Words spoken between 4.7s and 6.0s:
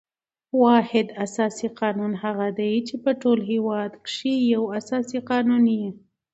اساسي قانون يي.